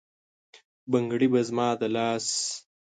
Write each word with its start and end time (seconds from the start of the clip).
بنګړي 0.91 1.27
به 1.31 1.41
زما 1.47 1.67
د 1.79 1.81
لاس، 1.95 2.17